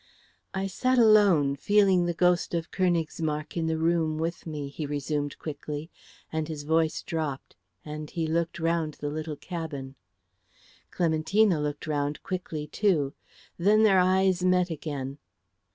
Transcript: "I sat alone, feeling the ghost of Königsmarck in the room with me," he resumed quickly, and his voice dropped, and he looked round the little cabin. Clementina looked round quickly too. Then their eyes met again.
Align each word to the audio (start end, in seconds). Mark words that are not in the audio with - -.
"I 0.55 0.65
sat 0.65 0.97
alone, 0.97 1.55
feeling 1.55 2.07
the 2.07 2.15
ghost 2.15 2.55
of 2.55 2.71
Königsmarck 2.71 3.55
in 3.55 3.67
the 3.67 3.77
room 3.77 4.17
with 4.17 4.47
me," 4.47 4.67
he 4.67 4.87
resumed 4.87 5.37
quickly, 5.37 5.91
and 6.33 6.47
his 6.47 6.63
voice 6.63 7.03
dropped, 7.03 7.55
and 7.85 8.09
he 8.09 8.25
looked 8.25 8.57
round 8.57 8.95
the 8.95 9.11
little 9.11 9.35
cabin. 9.35 9.93
Clementina 10.89 11.59
looked 11.61 11.85
round 11.85 12.23
quickly 12.23 12.65
too. 12.65 13.13
Then 13.59 13.83
their 13.83 13.99
eyes 13.99 14.43
met 14.43 14.71
again. 14.71 15.19